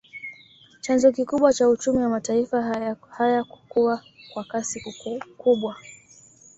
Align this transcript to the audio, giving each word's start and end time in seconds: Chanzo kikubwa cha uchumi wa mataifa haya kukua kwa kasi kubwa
Chanzo 0.81 1.07
kikubwa 1.11 1.53
cha 1.53 1.69
uchumi 1.69 2.03
wa 2.03 2.09
mataifa 2.09 2.61
haya 3.09 3.43
kukua 3.43 4.03
kwa 4.33 4.43
kasi 4.43 4.83
kubwa 5.37 5.75